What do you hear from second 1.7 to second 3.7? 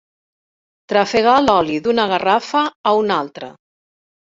d'una garrafa a una altra.